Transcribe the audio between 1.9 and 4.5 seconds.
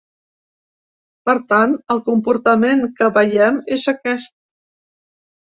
el comportament que veiem és aquest.